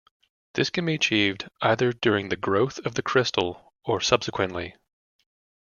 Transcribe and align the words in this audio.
This 0.55 0.71
can 0.71 0.87
be 0.87 0.95
achieved 0.95 1.47
either 1.61 1.93
during 1.93 2.29
the 2.29 2.35
growth 2.35 2.79
of 2.87 2.95
the 2.95 3.03
crystal, 3.03 3.71
or 3.85 4.01
subsequently. 4.01 4.73